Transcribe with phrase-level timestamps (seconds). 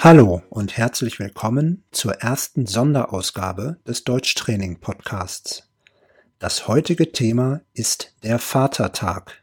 [0.00, 5.68] Hallo und herzlich willkommen zur ersten Sonderausgabe des Deutschtraining Podcasts.
[6.38, 9.42] Das heutige Thema ist der Vatertag.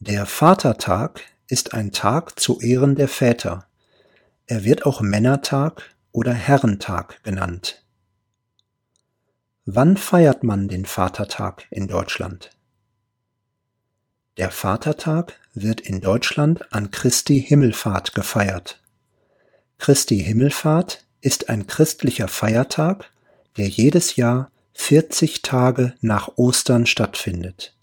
[0.00, 3.68] Der Vatertag ist ein Tag zu Ehren der Väter.
[4.46, 7.84] Er wird auch Männertag oder Herrentag genannt.
[9.64, 12.50] Wann feiert man den Vatertag in Deutschland?
[14.38, 18.80] Der Vatertag wird in Deutschland an Christi Himmelfahrt gefeiert.
[19.84, 23.10] Christi Himmelfahrt ist ein christlicher Feiertag,
[23.58, 27.74] der jedes Jahr 40 Tage nach Ostern stattfindet.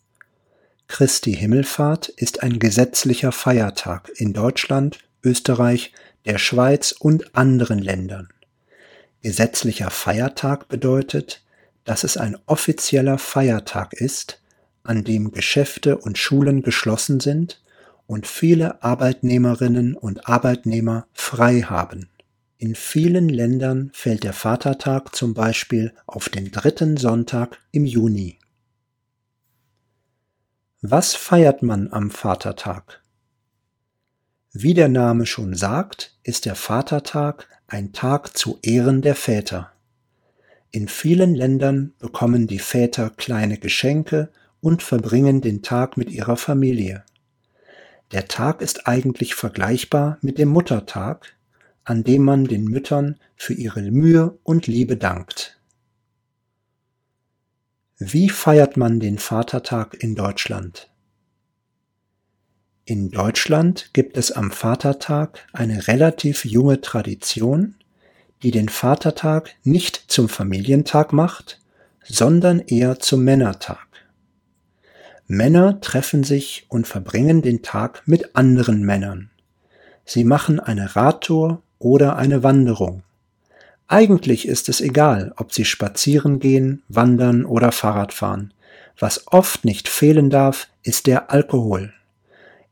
[0.88, 5.94] Christi Himmelfahrt ist ein gesetzlicher Feiertag in Deutschland, Österreich,
[6.26, 8.30] der Schweiz und anderen Ländern.
[9.22, 11.44] Gesetzlicher Feiertag bedeutet,
[11.84, 14.42] dass es ein offizieller Feiertag ist,
[14.82, 17.62] an dem Geschäfte und Schulen geschlossen sind
[18.12, 22.10] und viele Arbeitnehmerinnen und Arbeitnehmer frei haben.
[22.58, 28.38] In vielen Ländern fällt der Vatertag zum Beispiel auf den dritten Sonntag im Juni.
[30.82, 33.02] Was feiert man am Vatertag?
[34.52, 39.72] Wie der Name schon sagt, ist der Vatertag ein Tag zu Ehren der Väter.
[40.72, 47.06] In vielen Ländern bekommen die Väter kleine Geschenke und verbringen den Tag mit ihrer Familie.
[48.12, 51.34] Der Tag ist eigentlich vergleichbar mit dem Muttertag,
[51.84, 55.58] an dem man den Müttern für ihre Mühe und Liebe dankt.
[57.98, 60.90] Wie feiert man den Vatertag in Deutschland?
[62.84, 67.76] In Deutschland gibt es am Vatertag eine relativ junge Tradition,
[68.44, 71.60] die den Vatertag nicht zum Familientag macht,
[72.04, 73.91] sondern eher zum Männertag.
[75.34, 79.30] Männer treffen sich und verbringen den Tag mit anderen Männern.
[80.04, 83.04] Sie machen eine Radtour oder eine Wanderung.
[83.88, 88.54] Eigentlich ist es egal, ob sie spazieren gehen, wandern oder Fahrrad fahren.
[89.00, 91.94] Was oft nicht fehlen darf, ist der Alkohol.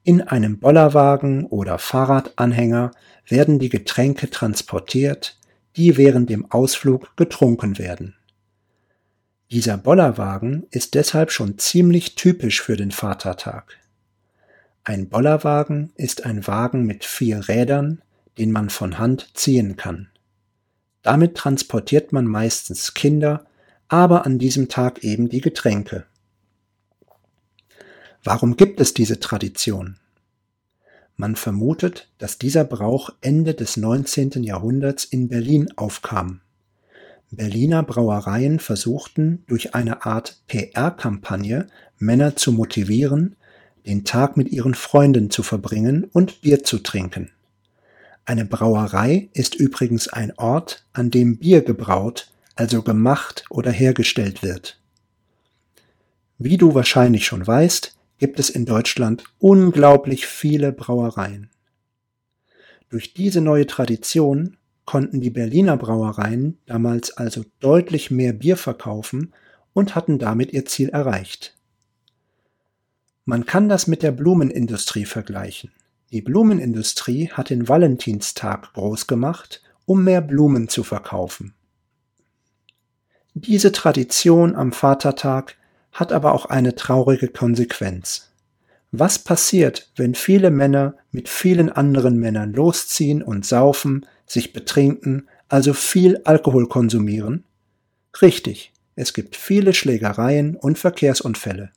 [0.04, 2.92] In einem Bollerwagen oder Fahrradanhänger
[3.26, 5.38] werden die Getränke transportiert,
[5.78, 8.16] die während dem Ausflug getrunken werden.
[9.52, 13.78] Dieser Bollerwagen ist deshalb schon ziemlich typisch für den Vatertag.
[14.84, 18.04] Ein Bollerwagen ist ein Wagen mit vier Rädern,
[18.38, 20.10] den man von Hand ziehen kann.
[21.02, 23.48] Damit transportiert man meistens Kinder,
[23.88, 26.06] aber an diesem Tag eben die Getränke.
[28.24, 29.98] Warum gibt es diese Tradition?
[31.16, 34.44] Man vermutet, dass dieser Brauch Ende des 19.
[34.44, 36.42] Jahrhunderts in Berlin aufkam.
[37.32, 41.68] Berliner Brauereien versuchten durch eine Art PR-Kampagne
[42.00, 43.36] Männer zu motivieren,
[43.86, 47.32] den Tag mit ihren Freunden zu verbringen und Bier zu trinken.
[48.26, 54.80] Eine Brauerei ist übrigens ein Ort, an dem Bier gebraut, also gemacht oder hergestellt wird.
[56.38, 61.50] Wie du wahrscheinlich schon weißt, gibt es in Deutschland unglaublich viele Brauereien.
[62.90, 64.58] Durch diese neue Tradition
[64.90, 69.36] konnten die Berliner Brauereien damals also deutlich mehr Bier verkaufen
[69.72, 71.56] und hatten damit ihr Ziel erreicht.
[73.24, 75.72] Man kann das mit der Blumenindustrie vergleichen.
[76.12, 81.54] Die Blumenindustrie hat den Valentinstag groß gemacht, um mehr Blumen zu verkaufen.
[83.36, 85.56] Diese Tradition am Vatertag
[85.92, 88.29] hat aber auch eine traurige Konsequenz.
[88.92, 95.74] Was passiert, wenn viele Männer mit vielen anderen Männern losziehen und saufen, sich betrinken, also
[95.74, 97.44] viel Alkohol konsumieren?
[98.22, 101.72] Richtig, es gibt viele Schlägereien und Verkehrsunfälle.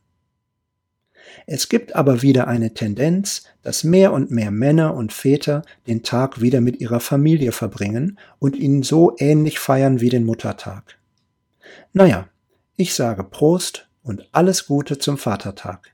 [1.47, 6.41] Es gibt aber wieder eine Tendenz, dass mehr und mehr Männer und Väter den Tag
[6.41, 10.99] wieder mit ihrer Familie verbringen und ihn so ähnlich feiern wie den Muttertag.
[11.93, 12.29] Naja,
[12.77, 15.93] ich sage Prost und alles Gute zum Vatertag.